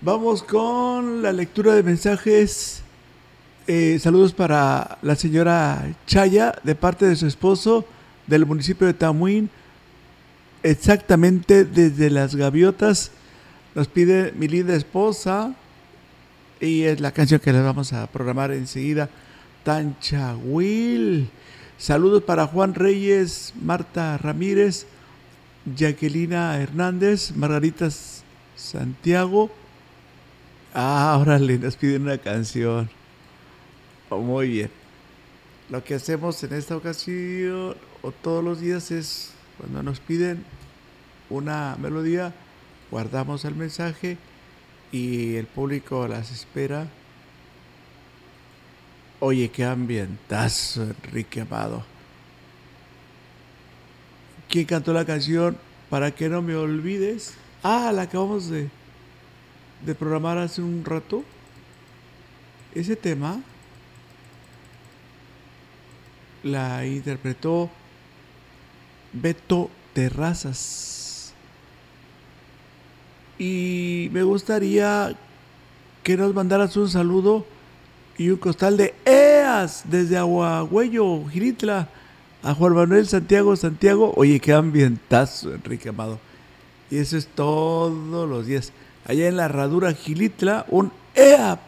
Vamos 0.00 0.42
con 0.42 1.22
la 1.22 1.30
lectura 1.32 1.74
de 1.74 1.82
mensajes. 1.82 2.82
Eh, 3.66 3.98
saludos 4.00 4.32
para 4.32 4.98
la 5.02 5.14
señora 5.14 5.94
Chaya 6.06 6.54
de 6.62 6.74
parte 6.74 7.06
de 7.06 7.16
su 7.16 7.26
esposo 7.26 7.84
del 8.26 8.46
municipio 8.46 8.86
de 8.86 8.94
Tamuín. 8.94 9.50
Exactamente 10.62 11.66
desde 11.66 12.08
las 12.08 12.34
gaviotas. 12.34 13.10
Nos 13.74 13.88
pide 13.88 14.32
mi 14.32 14.48
linda 14.48 14.74
esposa. 14.74 15.54
Y 16.58 16.84
es 16.84 17.00
la 17.00 17.12
canción 17.12 17.40
que 17.40 17.52
les 17.52 17.62
vamos 17.62 17.92
a 17.92 18.06
programar 18.06 18.52
enseguida. 18.52 19.10
Tanchahuil. 19.64 21.28
Saludos 21.76 22.22
para 22.22 22.46
Juan 22.46 22.74
Reyes, 22.74 23.52
Marta 23.60 24.16
Ramírez, 24.16 24.86
Jacquelina 25.76 26.58
Hernández, 26.58 27.32
Margarita 27.36 27.90
Santiago. 28.56 29.50
Ah, 30.74 31.18
órale, 31.20 31.58
nos 31.58 31.76
piden 31.76 32.02
una 32.02 32.18
canción. 32.18 32.88
Oh, 34.08 34.18
muy 34.18 34.48
bien. 34.48 34.70
Lo 35.70 35.82
que 35.84 35.94
hacemos 35.94 36.42
en 36.44 36.52
esta 36.54 36.76
ocasión 36.76 37.76
o 38.02 38.12
todos 38.12 38.44
los 38.44 38.60
días 38.60 38.90
es 38.90 39.32
cuando 39.58 39.82
nos 39.82 40.00
piden 40.00 40.44
una 41.30 41.76
melodía, 41.80 42.34
guardamos 42.90 43.44
el 43.44 43.54
mensaje 43.54 44.18
y 44.90 45.36
el 45.36 45.46
público 45.46 46.06
las 46.06 46.30
espera. 46.30 46.88
Oye, 49.20 49.50
qué 49.50 49.64
ambientazo, 49.64 50.82
Enrique 50.82 51.40
Amado. 51.42 51.84
¿Quién 54.48 54.66
cantó 54.66 54.92
la 54.92 55.06
canción 55.06 55.56
Para 55.88 56.10
que 56.10 56.28
no 56.28 56.42
me 56.42 56.54
olvides? 56.54 57.34
Ah, 57.62 57.92
la 57.92 58.02
acabamos 58.02 58.48
de, 58.48 58.68
de 59.84 59.94
programar 59.94 60.38
hace 60.38 60.60
un 60.60 60.84
rato. 60.84 61.22
Ese 62.74 62.96
tema 62.96 63.40
la 66.42 66.84
interpretó 66.86 67.70
Beto 69.12 69.70
Terrazas. 69.92 71.34
Y 73.38 74.08
me 74.12 74.22
gustaría 74.22 75.14
que 76.02 76.16
nos 76.16 76.34
mandaras 76.34 76.76
un 76.76 76.88
saludo 76.88 77.46
y 78.18 78.30
un 78.30 78.36
costal 78.36 78.76
de 78.76 78.94
EAS 79.04 79.84
desde 79.86 80.16
Aguagüello, 80.16 81.24
Giritla, 81.28 81.88
a 82.42 82.54
Juan 82.54 82.74
Manuel 82.74 83.06
Santiago 83.06 83.54
Santiago. 83.56 84.12
Oye, 84.16 84.40
qué 84.40 84.52
ambientazo, 84.52 85.54
Enrique 85.54 85.88
Amado. 85.88 86.18
Y 86.92 86.98
eso 86.98 87.16
es 87.16 87.26
todos 87.26 88.28
los 88.28 88.44
días. 88.44 88.70
Allá 89.06 89.26
en 89.26 89.38
la 89.38 89.46
herradura 89.46 89.94
Gilitla, 89.94 90.66
un 90.68 90.92
EA 91.14 91.58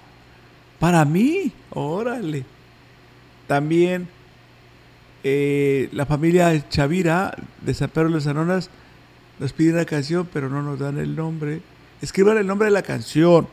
para 0.78 1.06
mí. 1.06 1.50
Órale. 1.70 2.44
También 3.46 4.06
eh, 5.22 5.88
la 5.92 6.04
familia 6.04 6.68
Chavira 6.68 7.34
de 7.62 7.72
San 7.72 7.88
Pedro 7.88 8.08
de 8.08 8.16
las 8.16 8.26
Anonas 8.26 8.68
nos 9.38 9.54
pide 9.54 9.72
una 9.72 9.86
canción, 9.86 10.28
pero 10.30 10.50
no 10.50 10.60
nos 10.60 10.78
dan 10.78 10.98
el 10.98 11.16
nombre. 11.16 11.62
Escriban 12.02 12.36
el 12.36 12.46
nombre 12.46 12.66
de 12.66 12.72
la 12.72 12.82
canción. 12.82 13.48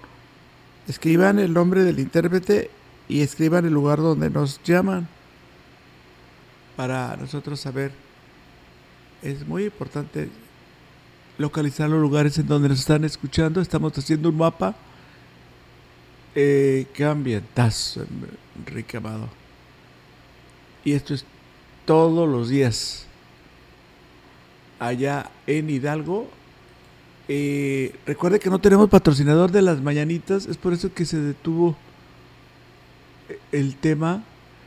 Escriban 0.90 1.40
el 1.40 1.54
nombre 1.54 1.86
del 1.86 2.00
intérprete 2.00 2.70
y 3.08 3.22
escriban 3.22 3.66
el 3.66 3.72
lugar 3.72 4.00
donde 4.00 4.30
nos 4.30 4.62
llaman 4.64 5.08
para 6.76 7.16
nosotros 7.16 7.62
saber. 7.62 7.94
Es 9.22 9.48
muy 9.48 9.64
importante 9.64 10.28
localizar 11.42 11.90
los 11.90 12.00
lugares 12.00 12.38
en 12.38 12.48
donde 12.48 12.70
nos 12.70 12.80
están 12.80 13.04
escuchando. 13.04 13.60
Estamos 13.60 13.98
haciendo 13.98 14.30
un 14.30 14.38
mapa. 14.38 14.76
Eh, 16.34 16.88
qué 16.94 17.04
ambientazo, 17.04 18.06
Enrique 18.58 18.98
Amado. 18.98 19.28
Y 20.86 20.94
esto 20.94 21.14
es 21.14 21.26
todos 21.86 22.30
los 22.30 22.50
días. 22.50 23.06
Allá 24.80 25.30
en 25.48 25.70
Hidalgo. 25.70 26.30
Eh, 27.28 27.96
recuerde 28.06 28.40
que 28.40 28.50
no 28.50 28.60
tenemos 28.60 28.90
patrocinador 28.90 29.52
de 29.52 29.62
las 29.62 29.82
mañanitas. 29.82 30.46
Es 30.46 30.58
por 30.58 30.74
eso 30.74 30.94
que 30.94 31.06
se 31.06 31.20
detuvo 31.20 31.76
el 33.52 33.76
tema. 33.76 34.24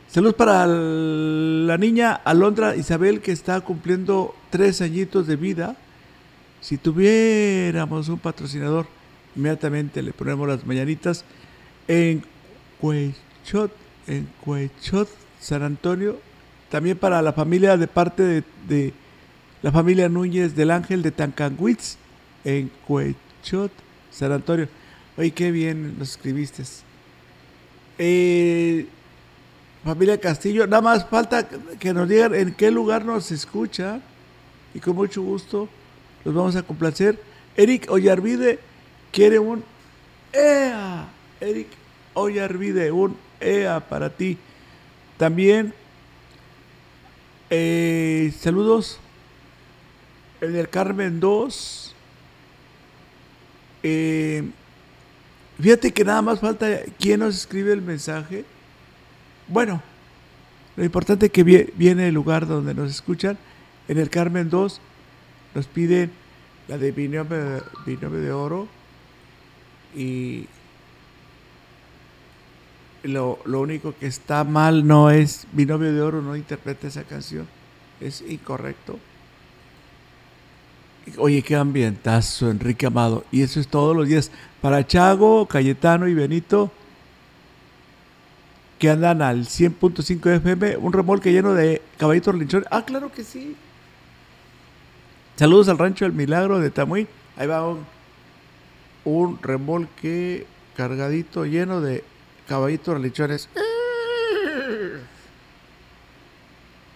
Saludos 0.09 0.35
para 0.35 0.67
la 0.67 1.77
niña 1.77 2.13
Alondra 2.13 2.77
Isabel 2.77 3.21
que 3.21 3.33
está 3.33 3.61
cumpliendo 3.63 4.35
tres 4.51 4.81
añitos 4.81 5.27
de 5.27 5.37
vida. 5.37 5.77
Si 6.65 6.79
tuviéramos 6.79 8.09
un 8.09 8.19
patrocinador, 8.19 8.87
inmediatamente 9.37 10.01
le 10.01 10.15
ponemos 10.15 10.49
las 10.49 10.65
mañanitas 10.65 11.23
en 11.87 12.25
Cuechot, 12.81 13.71
en 14.07 14.27
Cuechot, 14.43 15.11
San 15.39 15.63
Antonio. 15.63 16.19
También 16.71 16.97
para 16.97 17.21
la 17.21 17.35
familia 17.35 17.77
de 17.77 17.87
parte 17.87 18.43
de, 18.67 18.95
la 19.61 19.73
familia 19.73 20.09
Núñez 20.09 20.57
del 20.57 20.71
Ángel 20.71 21.03
de 21.03 21.11
Tancanwitz, 21.11 21.99
en 22.47 22.71
Cuechot, 22.87 23.71
San 24.11 24.33
Antonio. 24.33 24.67
Oye, 25.19 25.33
qué 25.33 25.51
bien 25.51 25.99
nos 25.99 26.13
escribiste. 26.13 26.63
Eh, 27.99 28.87
familia 29.85 30.19
Castillo, 30.19 30.67
nada 30.67 30.81
más 30.81 31.07
falta 31.11 31.47
que 31.79 31.93
nos 31.93 32.09
digan 32.09 32.35
en 32.35 32.55
qué 32.55 32.71
lugar 32.71 33.05
nos 33.05 33.31
escucha 33.33 34.01
y 34.73 34.81
con 34.81 34.97
mucho 34.97 35.21
gusto 35.21 35.69
los 36.25 36.35
vamos 36.35 36.57
a 36.57 36.63
complacer. 36.63 37.21
Eric 37.57 37.91
Ollarvide 37.91 38.59
quiere 39.13 39.39
un 39.39 39.65
EA. 40.33 41.07
Eric 41.41 41.69
Ollarvide, 42.15 42.91
un 42.91 43.17
EA 43.41 43.81
para 43.81 44.11
ti. 44.11 44.39
También 45.17 45.73
eh, 47.51 48.33
saludos 48.41 48.99
el 50.41 50.69
Carmen 50.69 51.21
2. 51.21 51.95
Eh, 53.83 54.45
Fíjate 55.61 55.93
que 55.93 56.05
nada 56.05 56.21
más 56.21 56.41
falta 56.41 56.67
quién 56.99 57.21
nos 57.21 57.37
escribe 57.37 57.73
el 57.73 57.83
mensaje. 57.83 58.45
Bueno, 59.47 59.81
lo 60.77 60.85
importante 60.85 61.27
es 61.27 61.33
que 61.33 61.45
viene 61.45 62.09
el 62.09 62.15
lugar 62.15 62.47
donde 62.47 62.75
nos 62.75 62.91
escuchan. 62.91 63.39
En 63.87 63.99
el 63.99 64.11
Carmen 64.11 64.51
2 64.51 64.81
nos 65.55 65.67
piden 65.67 66.11
la 66.69 66.79
de 66.79 66.93
binomio, 66.93 67.63
de 67.87 68.33
oro 68.33 68.69
y 69.95 70.47
lo, 73.03 73.39
lo, 73.45 73.61
único 73.61 73.95
que 73.95 74.07
está 74.07 74.45
mal 74.45 74.87
no 74.87 75.11
es 75.11 75.47
binomio 75.53 75.93
de 75.93 76.01
oro, 76.01 76.23
no 76.23 76.37
interpreta 76.37 76.87
esa 76.87 77.05
canción. 77.05 77.47
Es 78.01 78.23
incorrecto. 78.23 78.99
Oye, 81.19 81.43
qué 81.43 81.55
ambientazo, 81.55 82.51
Enrique 82.51 82.87
Amado. 82.87 83.25
Y 83.31 83.43
eso 83.43 83.61
es 83.61 83.69
todos 83.69 83.95
los 83.95 84.09
días. 84.09 84.31
Para 84.63 84.87
Chago, 84.87 85.47
Cayetano 85.47 86.09
y 86.09 86.15
Benito, 86.15 86.73
que 88.79 88.91
andan 88.91 89.21
al 89.21 89.45
100.5 89.45 90.37
FM, 90.37 90.79
un 90.79 90.93
remolque 90.93 91.31
lleno 91.31 91.53
de 91.53 91.83
caballitos 91.99 92.35
linchones. 92.35 92.67
Ah, 92.71 92.85
claro 92.85 93.13
que 93.13 93.23
sí. 93.23 93.55
Saludos 95.37 95.69
al 95.69 95.79
rancho 95.79 96.05
del 96.05 96.15
Milagro 96.15 96.61
de 96.61 96.71
Tamuy. 96.71 97.09
Ahí 97.37 97.49
va 97.49 97.77
un, 99.05 99.39
remolque 99.43 100.47
cargadito 100.77 101.45
lleno 101.45 101.81
de 101.81 102.05
caballitos 102.47 103.01
linchones. 103.01 103.49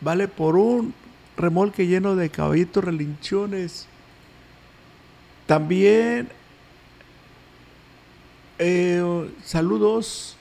Vale 0.00 0.28
por 0.28 0.56
un 0.56 0.94
remolque 1.36 1.88
lleno 1.88 2.14
de 2.14 2.30
caballitos 2.30 2.84
relinchones. 2.84 3.88
También 5.46 6.28
eh, 8.60 9.30
saludos, 9.42 10.36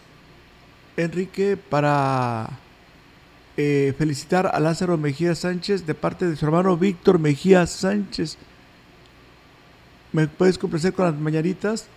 Enrique, 0.98 1.58
para 1.58 2.60
eh, 3.58 3.94
felicitar 3.98 4.46
a 4.54 4.60
Lázaro 4.60 4.98
Mejía 4.98 5.34
Sánchez 5.34 5.88
de 5.88 5.96
parte 5.96 6.28
de 6.28 6.36
su 6.36 6.46
hermano 6.46 6.78
Víctor 6.78 7.18
Mejía 7.18 7.66
Sánchez. 7.66 8.38
¿Me 10.14 10.28
puedes 10.28 10.60
complacer 10.60 10.94
con 10.94 11.06
las 11.06 11.16
mañanitas? 11.16 11.88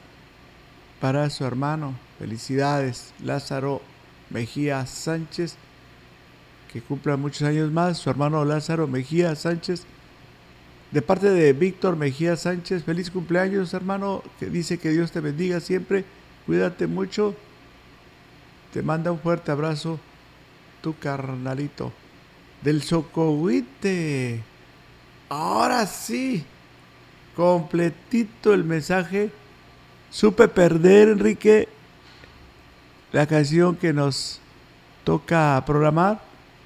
Para 1.01 1.29
su 1.29 1.45
hermano. 1.45 1.95
Felicidades, 2.19 3.13
Lázaro 3.23 3.83
Mejía 4.31 4.87
Sánchez. 4.87 5.57
Que 6.73 6.81
cumpla 6.81 7.19
muchos 7.19 7.43
años 7.43 7.71
más. 7.71 7.99
Su 7.99 8.09
hermano 8.09 8.45
Lázaro 8.45 8.89
Mejía 8.89 9.35
Sánchez 9.37 9.85
de 10.91 11.03
parte 11.03 11.31
de 11.31 11.53
Víctor 11.53 11.95
Mejía 11.95 12.37
Sánchez, 12.37 12.83
feliz 12.83 13.11
cumpleaños, 13.11 13.75
hermano. 13.75 14.25
Que 14.41 14.47
dice 14.47 14.79
que 14.79 14.91
Dios 14.91 15.13
te 15.13 15.21
bendiga 15.21 15.61
siempre. 15.61 16.05
Cuídate 16.47 16.87
mucho. 16.87 17.37
Te 18.73 18.83
manda 18.83 19.13
un 19.13 19.21
fuerte 19.21 19.53
abrazo 19.53 20.01
tu 20.81 20.99
carnalito. 20.99 21.93
Del 22.63 22.83
Socohuite. 22.83 24.41
Ahora 25.29 25.87
sí. 25.87 26.45
Completito 27.37 28.53
el 28.53 28.65
mensaje. 28.65 29.31
Supe 30.11 30.49
perder, 30.49 31.09
Enrique, 31.09 31.69
la 33.13 33.27
canción 33.27 33.77
que 33.77 33.93
nos 33.93 34.41
toca 35.05 35.63
programar. 35.65 36.21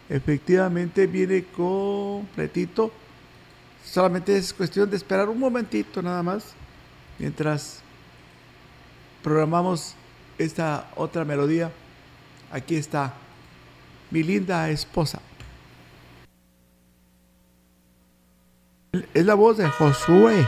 Efectivamente 0.09 1.07
viene 1.07 1.45
completito 1.45 2.93
Solamente 3.85 4.37
es 4.37 4.53
cuestión 4.53 4.89
de 4.89 4.97
esperar 4.97 5.29
un 5.29 5.39
momentito 5.39 6.01
nada 6.01 6.23
más 6.23 6.55
mientras 7.19 7.81
programamos 9.23 9.95
esta 10.39 10.91
otra 10.97 11.25
melodía. 11.25 11.71
Aquí 12.51 12.77
está 12.77 13.13
mi 14.15 14.23
linda 14.23 14.71
esposa. 14.71 15.21
Es 19.13 19.27
la 19.27 19.35
voz 19.35 19.57
de 19.57 19.69
Josué. 19.69 20.47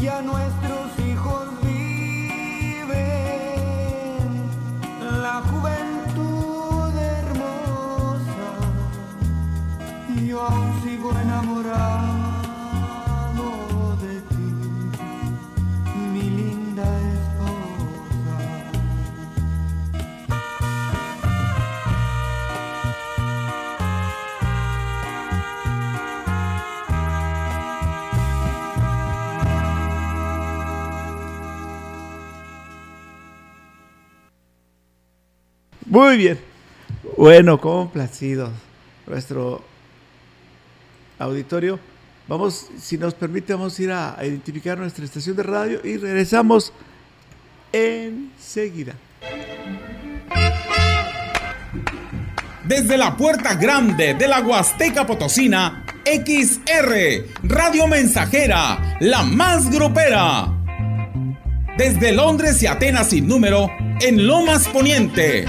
Ya 0.00 0.22
nuestros 0.22 0.98
hijos 1.06 1.48
viven 1.62 2.88
la 5.22 5.42
juventud 5.50 6.94
hermosa. 6.96 8.48
Yo 10.26 10.42
aún 10.42 10.82
sigo 10.82 11.10
enamorado 11.20 12.07
Muy 35.88 36.18
bien. 36.18 36.38
Bueno, 37.16 37.58
complacidos. 37.58 38.50
Nuestro 39.06 39.64
auditorio. 41.18 41.80
Vamos, 42.28 42.68
si 42.78 42.98
nos 42.98 43.14
permite, 43.14 43.54
vamos 43.54 43.78
a 43.78 43.82
ir 43.82 43.90
a, 43.90 44.18
a 44.18 44.26
identificar 44.26 44.76
nuestra 44.76 45.04
estación 45.04 45.34
de 45.34 45.42
radio 45.42 45.80
y 45.82 45.96
regresamos 45.96 46.74
enseguida. 47.72 48.94
Desde 52.64 52.98
la 52.98 53.16
puerta 53.16 53.54
grande 53.54 54.12
de 54.12 54.28
la 54.28 54.40
Huasteca 54.40 55.06
Potosina, 55.06 55.86
XR, 56.04 57.24
Radio 57.44 57.86
Mensajera, 57.86 58.98
la 59.00 59.22
más 59.22 59.70
grupera. 59.70 60.52
Desde 61.78 62.12
Londres 62.12 62.62
y 62.62 62.66
Atenas 62.66 63.08
sin 63.08 63.26
número, 63.26 63.70
en 64.02 64.26
Lomas 64.26 64.68
Poniente. 64.68 65.46